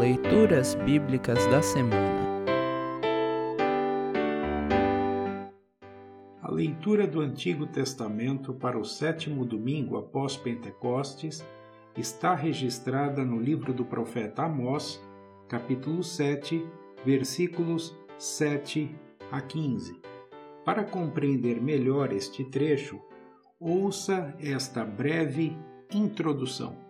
Leituras 0.00 0.74
Bíblicas 0.76 1.46
da 1.48 1.60
Semana 1.60 2.40
A 6.40 6.50
leitura 6.50 7.06
do 7.06 7.20
Antigo 7.20 7.66
Testamento 7.66 8.54
para 8.54 8.78
o 8.78 8.84
sétimo 8.84 9.44
domingo 9.44 9.98
após 9.98 10.38
Pentecostes 10.38 11.44
está 11.98 12.34
registrada 12.34 13.26
no 13.26 13.38
livro 13.38 13.74
do 13.74 13.84
profeta 13.84 14.44
Amós, 14.44 14.98
capítulo 15.46 16.02
7, 16.02 16.66
versículos 17.04 17.94
7 18.16 18.90
a 19.30 19.42
15. 19.42 20.00
Para 20.64 20.82
compreender 20.82 21.60
melhor 21.60 22.10
este 22.10 22.42
trecho, 22.42 22.98
ouça 23.60 24.34
esta 24.40 24.82
breve 24.82 25.54
introdução. 25.92 26.89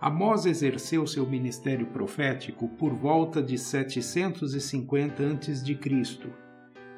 Amós 0.00 0.46
exerceu 0.46 1.04
seu 1.08 1.26
ministério 1.26 1.88
profético 1.88 2.68
por 2.68 2.94
volta 2.94 3.42
de 3.42 3.58
750 3.58 5.22
a.C., 5.24 5.78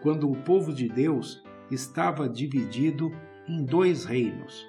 quando 0.02 0.30
o 0.30 0.36
povo 0.36 0.70
de 0.70 0.86
Deus 0.86 1.42
estava 1.70 2.28
dividido 2.28 3.10
em 3.48 3.64
dois 3.64 4.04
reinos. 4.04 4.68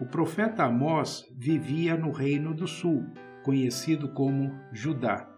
O 0.00 0.06
profeta 0.06 0.64
Amós 0.64 1.24
vivia 1.38 1.96
no 1.96 2.10
reino 2.10 2.52
do 2.52 2.66
sul, 2.66 3.06
conhecido 3.44 4.08
como 4.08 4.52
Judá. 4.72 5.28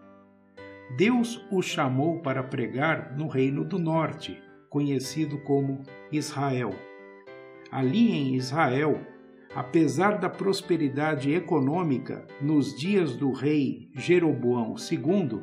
Deus 0.97 1.45
o 1.51 1.61
chamou 1.61 2.23
para 2.23 2.41
pregar 2.41 3.15
no 3.15 3.27
reino 3.27 3.63
do 3.63 3.77
norte, 3.77 4.41
conhecido 4.67 5.37
como 5.43 5.83
Israel. 6.11 6.71
Ali 7.71 8.11
em 8.11 8.35
Israel, 8.35 8.99
apesar 9.53 10.19
da 10.19 10.29
prosperidade 10.29 11.33
econômica 11.33 12.25
nos 12.39 12.75
dias 12.75 13.15
do 13.15 13.31
rei 13.31 13.89
Jeroboão 13.93 14.75
II, 14.77 15.41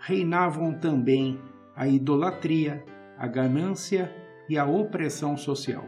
reinavam 0.00 0.74
também 0.74 1.40
a 1.74 1.86
idolatria, 1.86 2.84
a 3.16 3.26
ganância 3.26 4.12
e 4.48 4.58
a 4.58 4.64
opressão 4.64 5.36
social. 5.36 5.86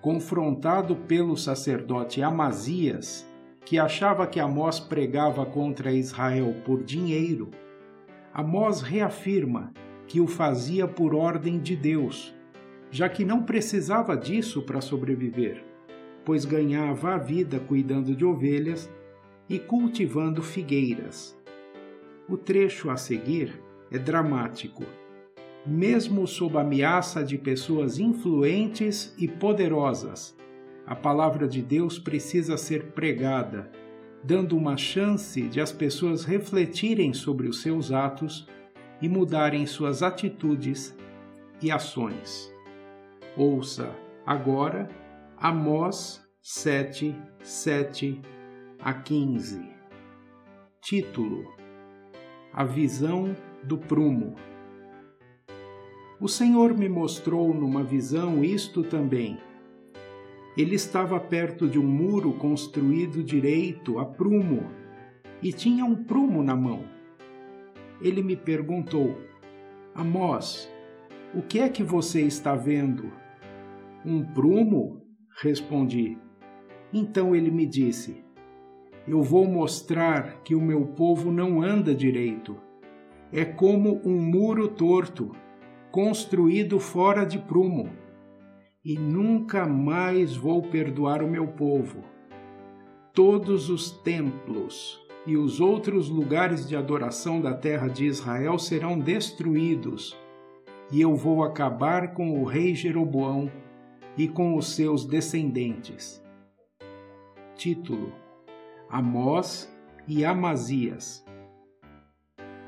Confrontado 0.00 0.96
pelo 0.96 1.36
sacerdote 1.36 2.22
Amazias, 2.22 3.28
que 3.64 3.78
achava 3.78 4.26
que 4.26 4.40
Amós 4.40 4.80
pregava 4.80 5.44
contra 5.46 5.92
Israel 5.92 6.54
por 6.64 6.82
dinheiro, 6.82 7.50
Amós 8.32 8.80
reafirma 8.80 9.72
que 10.06 10.20
o 10.20 10.26
fazia 10.26 10.88
por 10.88 11.14
ordem 11.14 11.60
de 11.60 11.76
Deus, 11.76 12.34
já 12.90 13.08
que 13.08 13.24
não 13.24 13.42
precisava 13.42 14.16
disso 14.16 14.62
para 14.62 14.80
sobreviver 14.80 15.71
pois 16.24 16.44
ganhava 16.44 17.14
a 17.14 17.18
vida 17.18 17.58
cuidando 17.60 18.14
de 18.14 18.24
ovelhas 18.24 18.90
e 19.48 19.58
cultivando 19.58 20.42
figueiras. 20.42 21.38
O 22.28 22.36
trecho 22.36 22.90
a 22.90 22.96
seguir 22.96 23.60
é 23.90 23.98
dramático. 23.98 24.84
Mesmo 25.66 26.26
sob 26.26 26.56
ameaça 26.58 27.22
de 27.22 27.38
pessoas 27.38 27.98
influentes 27.98 29.14
e 29.18 29.28
poderosas, 29.28 30.36
a 30.86 30.96
palavra 30.96 31.46
de 31.46 31.62
Deus 31.62 31.98
precisa 31.98 32.56
ser 32.56 32.86
pregada, 32.86 33.70
dando 34.24 34.56
uma 34.56 34.76
chance 34.76 35.42
de 35.42 35.60
as 35.60 35.70
pessoas 35.70 36.24
refletirem 36.24 37.12
sobre 37.12 37.48
os 37.48 37.62
seus 37.62 37.92
atos 37.92 38.48
e 39.00 39.08
mudarem 39.08 39.66
suas 39.66 40.02
atitudes 40.02 40.96
e 41.60 41.70
ações. 41.70 42.52
Ouça 43.36 43.94
agora 44.26 44.88
Amós 45.44 46.24
7, 46.40 47.16
7 47.42 48.22
a 48.78 48.94
15. 48.94 49.60
Título: 50.80 51.52
A 52.52 52.62
visão 52.62 53.34
do 53.64 53.76
prumo. 53.76 54.36
O 56.20 56.28
Senhor 56.28 56.78
me 56.78 56.88
mostrou 56.88 57.52
numa 57.52 57.82
visão 57.82 58.44
isto 58.44 58.84
também. 58.84 59.36
Ele 60.56 60.76
estava 60.76 61.18
perto 61.18 61.66
de 61.66 61.76
um 61.76 61.88
muro 61.88 62.34
construído 62.34 63.24
direito 63.24 63.98
a 63.98 64.04
prumo 64.04 64.70
e 65.42 65.52
tinha 65.52 65.84
um 65.84 66.04
prumo 66.04 66.40
na 66.44 66.54
mão. 66.54 66.84
Ele 68.00 68.22
me 68.22 68.36
perguntou: 68.36 69.18
Amós, 69.92 70.72
o 71.34 71.42
que 71.42 71.58
é 71.58 71.68
que 71.68 71.82
você 71.82 72.22
está 72.22 72.54
vendo? 72.54 73.10
Um 74.06 74.24
prumo? 74.24 75.01
Respondi. 75.42 76.16
Então 76.92 77.34
ele 77.34 77.50
me 77.50 77.66
disse: 77.66 78.24
Eu 79.08 79.20
vou 79.24 79.44
mostrar 79.44 80.40
que 80.44 80.54
o 80.54 80.60
meu 80.60 80.86
povo 80.86 81.32
não 81.32 81.60
anda 81.60 81.92
direito. 81.92 82.56
É 83.32 83.44
como 83.44 84.00
um 84.04 84.22
muro 84.22 84.68
torto, 84.68 85.34
construído 85.90 86.78
fora 86.78 87.24
de 87.24 87.40
prumo. 87.40 87.88
E 88.84 88.96
nunca 88.96 89.66
mais 89.66 90.36
vou 90.36 90.62
perdoar 90.62 91.24
o 91.24 91.28
meu 91.28 91.48
povo. 91.48 92.04
Todos 93.12 93.68
os 93.68 93.90
templos 93.90 95.04
e 95.26 95.36
os 95.36 95.60
outros 95.60 96.08
lugares 96.08 96.68
de 96.68 96.76
adoração 96.76 97.40
da 97.40 97.52
terra 97.52 97.88
de 97.88 98.06
Israel 98.06 98.60
serão 98.60 98.96
destruídos, 98.96 100.16
e 100.92 101.00
eu 101.00 101.16
vou 101.16 101.42
acabar 101.42 102.14
com 102.14 102.40
o 102.40 102.44
rei 102.44 102.76
Jeroboão 102.76 103.50
e 104.16 104.28
com 104.28 104.56
os 104.56 104.74
seus 104.74 105.04
descendentes. 105.04 106.22
Título: 107.56 108.12
Amós 108.88 109.72
e 110.06 110.24
Amazias. 110.24 111.24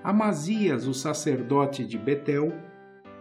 Amazias, 0.02 0.86
o 0.86 0.94
sacerdote 0.94 1.84
de 1.84 1.98
Betel, 1.98 2.52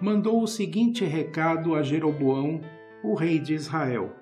mandou 0.01 0.41
o 0.41 0.47
seguinte 0.47 1.05
recado 1.05 1.75
a 1.75 1.81
Jeroboão, 1.81 2.61
o 3.03 3.13
rei 3.15 3.39
de 3.39 3.53
Israel: 3.53 4.13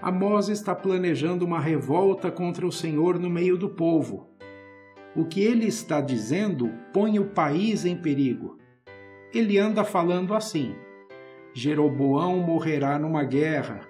Amós 0.00 0.48
está 0.48 0.74
planejando 0.74 1.44
uma 1.44 1.60
revolta 1.60 2.30
contra 2.30 2.66
o 2.66 2.72
Senhor 2.72 3.18
no 3.18 3.30
meio 3.30 3.56
do 3.56 3.68
povo. 3.68 4.28
O 5.14 5.24
que 5.24 5.40
ele 5.40 5.66
está 5.66 6.00
dizendo 6.00 6.70
põe 6.92 7.18
o 7.18 7.30
país 7.30 7.86
em 7.86 7.96
perigo. 7.96 8.58
Ele 9.32 9.58
anda 9.58 9.82
falando 9.84 10.34
assim: 10.34 10.74
Jeroboão 11.56 12.40
morrerá 12.40 12.98
numa 12.98 13.24
guerra, 13.24 13.80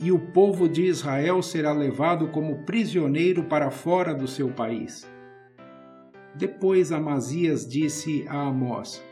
e 0.00 0.10
o 0.10 0.18
povo 0.18 0.66
de 0.66 0.84
Israel 0.84 1.42
será 1.42 1.70
levado 1.70 2.28
como 2.28 2.64
prisioneiro 2.64 3.44
para 3.44 3.70
fora 3.70 4.14
do 4.14 4.26
seu 4.26 4.48
país. 4.48 5.06
Depois 6.34 6.90
Amazias 6.90 7.68
disse 7.68 8.24
a 8.26 8.48
Amós: 8.48 9.04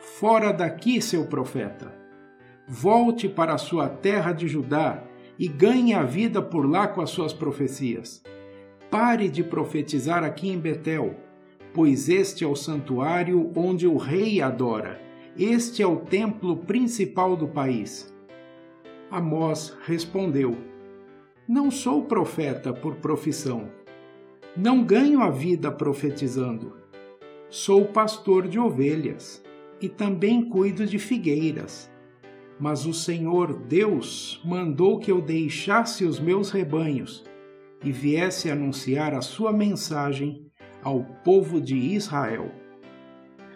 Fora 0.00 0.50
daqui, 0.50 1.02
seu 1.02 1.26
profeta! 1.26 1.94
Volte 2.66 3.28
para 3.28 3.52
a 3.52 3.58
sua 3.58 3.86
terra 3.86 4.32
de 4.32 4.48
Judá 4.48 5.04
e 5.38 5.46
ganhe 5.46 5.92
a 5.92 6.04
vida 6.04 6.40
por 6.40 6.64
lá 6.64 6.88
com 6.88 7.02
as 7.02 7.10
suas 7.10 7.34
profecias. 7.34 8.22
Pare 8.90 9.28
de 9.28 9.44
profetizar 9.44 10.24
aqui 10.24 10.48
em 10.48 10.58
Betel, 10.58 11.16
pois 11.74 12.08
este 12.08 12.44
é 12.44 12.46
o 12.46 12.56
santuário 12.56 13.52
onde 13.54 13.86
o 13.86 13.98
rei 13.98 14.40
adora 14.40 15.11
este 15.38 15.82
é 15.82 15.86
o 15.86 15.96
templo 15.96 16.58
principal 16.58 17.34
do 17.34 17.48
país. 17.48 18.14
Amós 19.10 19.74
respondeu: 19.86 20.56
Não 21.48 21.70
sou 21.70 22.04
profeta 22.04 22.72
por 22.72 22.96
profissão. 22.96 23.70
Não 24.54 24.84
ganho 24.84 25.22
a 25.22 25.30
vida 25.30 25.72
profetizando. 25.72 26.76
Sou 27.48 27.86
pastor 27.86 28.46
de 28.46 28.58
ovelhas 28.58 29.42
e 29.80 29.88
também 29.88 30.44
cuido 30.44 30.86
de 30.86 30.98
figueiras. 30.98 31.90
Mas 32.60 32.84
o 32.84 32.92
Senhor 32.92 33.54
Deus 33.54 34.38
mandou 34.44 34.98
que 34.98 35.10
eu 35.10 35.22
deixasse 35.22 36.04
os 36.04 36.20
meus 36.20 36.50
rebanhos 36.50 37.24
e 37.82 37.90
viesse 37.90 38.50
anunciar 38.50 39.14
a 39.14 39.22
sua 39.22 39.50
mensagem 39.50 40.46
ao 40.82 41.02
povo 41.24 41.58
de 41.58 41.76
Israel. 41.76 42.61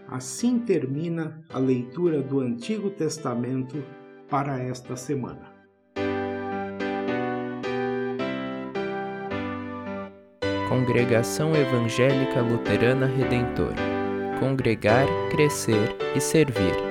Assim 0.09 0.59
termina 0.59 1.43
a 1.53 1.59
leitura 1.59 2.23
do 2.23 2.41
Antigo 2.41 2.91
Testamento 2.91 3.83
para 4.29 4.59
esta 4.59 4.97
semana. 4.97 5.55
Congregação 10.69 11.55
Evangélica 11.55 12.41
Luterana 12.43 13.07
Redentor 13.07 13.75
Congregar, 14.39 15.07
Crescer 15.31 15.97
e 16.15 16.21
Servir. 16.21 16.86